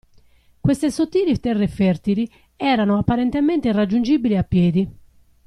[0.59, 4.89] Queste sottili terre fertili erano apparentemente irraggiungibili a piedi.